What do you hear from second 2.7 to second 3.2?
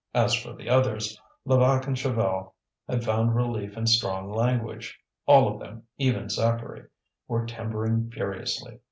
had